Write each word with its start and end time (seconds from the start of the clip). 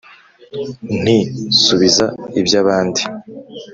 Nti: 1.01 1.17
subiza 1.63 2.05
iby'abandi, 2.39 3.01